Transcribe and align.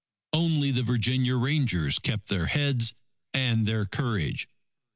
Only 0.33 0.71
the 0.71 0.81
Virginia 0.81 1.35
Rangers 1.35 1.99
kept 1.99 2.25
their 2.29 2.47
heads 2.47 2.95
and 3.35 3.67
their 3.67 3.85
courage. 3.85 4.49